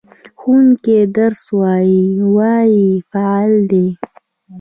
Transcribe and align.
ښوونکی 0.39 0.97
درس 1.15 1.41
وايي– 1.59 2.03
"وايي" 2.35 2.89
فعل 3.11 3.53
دی. 3.71 3.85